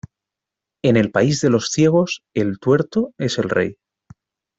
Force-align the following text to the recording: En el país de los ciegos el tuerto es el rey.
En 0.83 0.97
el 0.97 1.11
país 1.11 1.41
de 1.41 1.51
los 1.51 1.67
ciegos 1.69 2.23
el 2.33 2.57
tuerto 2.57 3.13
es 3.19 3.37
el 3.37 3.51
rey. 3.51 3.77